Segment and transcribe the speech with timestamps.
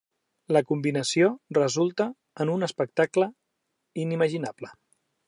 [0.55, 1.27] La combinació
[1.57, 2.07] resulta
[2.45, 3.29] en un espectacle
[4.05, 4.73] inimaginable.